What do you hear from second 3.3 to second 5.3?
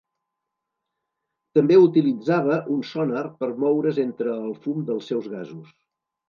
per moure's entre el fum dels